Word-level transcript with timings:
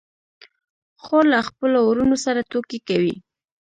خور 1.03 1.23
له 1.33 1.39
خپلو 1.47 1.77
وروڼو 1.83 2.17
سره 2.25 2.47
ټوکې 2.51 2.79
کوي. 2.87 3.15